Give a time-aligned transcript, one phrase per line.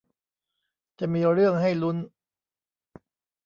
[0.99, 1.97] จะมีเรื่องให้ลุ้น